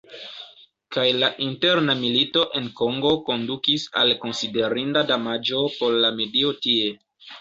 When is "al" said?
4.03-4.15